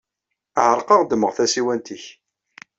[0.69, 2.03] Ɛerqeɣ, ddmeɣ tasiwant-nnek.